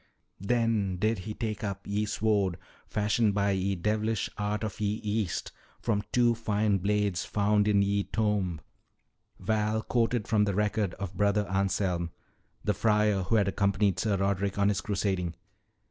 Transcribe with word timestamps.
"'Then 0.39 0.97
did 0.97 1.19
he 1.19 1.33
take 1.35 1.63
up 1.63 1.85
ye 1.85 2.05
sword 2.07 2.57
fashioned 2.87 3.35
by 3.35 3.51
ye 3.51 3.75
devilish 3.75 4.31
art 4.35 4.63
of 4.63 4.79
ye 4.79 4.95
East 5.03 5.51
from 5.79 6.01
two 6.11 6.33
fine 6.33 6.79
blades 6.79 7.23
found 7.23 7.67
in 7.67 7.83
ye 7.83 8.01
tomb,'" 8.05 8.59
Val 9.39 9.83
quoted 9.83 10.27
from 10.27 10.45
the 10.45 10.55
record 10.55 10.95
of 10.95 11.13
Brother 11.15 11.45
Anselm, 11.47 12.09
the 12.63 12.73
friar 12.73 13.21
who 13.21 13.35
had 13.35 13.47
accompanied 13.47 13.99
Sir 13.99 14.17
Roderick 14.17 14.57
on 14.57 14.69
his 14.69 14.81
crusading. 14.81 15.35